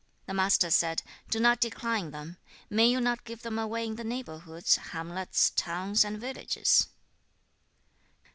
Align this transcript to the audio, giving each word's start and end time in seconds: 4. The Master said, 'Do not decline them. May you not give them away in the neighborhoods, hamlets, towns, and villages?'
4. 0.25 0.29
The 0.29 0.33
Master 0.33 0.71
said, 0.71 1.03
'Do 1.29 1.39
not 1.39 1.61
decline 1.61 2.09
them. 2.09 2.37
May 2.71 2.87
you 2.89 2.99
not 2.99 3.23
give 3.23 3.43
them 3.43 3.59
away 3.59 3.85
in 3.85 3.97
the 3.97 4.03
neighborhoods, 4.03 4.75
hamlets, 4.77 5.51
towns, 5.51 6.03
and 6.03 6.19
villages?' 6.19 6.87